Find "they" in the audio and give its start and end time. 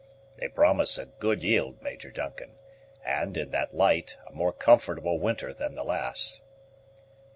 0.37-0.47